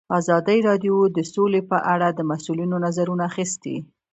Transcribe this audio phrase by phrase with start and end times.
[0.19, 3.75] ازادي راډیو د سوله په اړه د مسؤلینو نظرونه اخیستي.